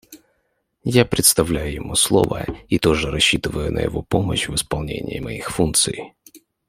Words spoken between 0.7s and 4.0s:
Я предоставляю ему слово и тоже рассчитываю на